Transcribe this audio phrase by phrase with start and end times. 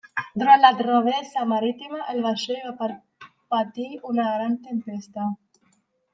[0.43, 2.89] Durant la travessa marítima el vaixell va
[3.57, 5.29] patir una gran tempesta.